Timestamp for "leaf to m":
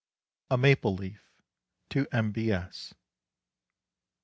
0.95-2.33